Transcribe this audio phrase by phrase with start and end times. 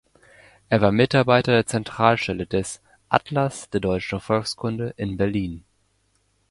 [0.69, 5.63] Er war Mitarbeiter der Zentralstelle des "Atlas der deutschen Volkskunde" in Berlin.